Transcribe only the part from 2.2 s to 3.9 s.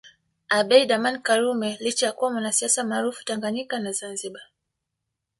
mwanasiasa maarufu Tanganyika